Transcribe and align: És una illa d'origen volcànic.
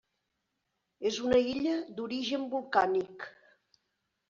És 1.09 1.19
una 1.25 1.41
illa 1.51 1.75
d'origen 1.99 2.49
volcànic. 2.57 3.31